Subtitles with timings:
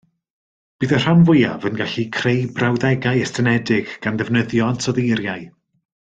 [0.83, 5.47] Bydd y rhan fwyaf yn gallu creu brawddegau estynedig gan ddefnyddio ansoddeiriau